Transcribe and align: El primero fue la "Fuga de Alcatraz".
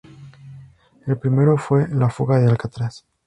El 1.05 1.19
primero 1.19 1.59
fue 1.59 1.87
la 1.89 2.09
"Fuga 2.09 2.39
de 2.39 2.47
Alcatraz". 2.47 3.05